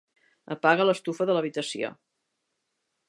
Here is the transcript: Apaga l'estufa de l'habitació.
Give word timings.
Apaga 0.55 0.87
l'estufa 0.89 1.27
de 1.31 1.35
l'habitació. 1.39 1.93